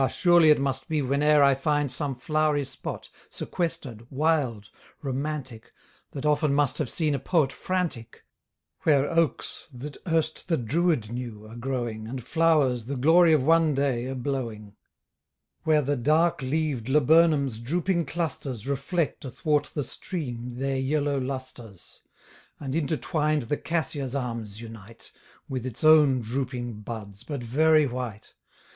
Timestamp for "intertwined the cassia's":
22.73-24.15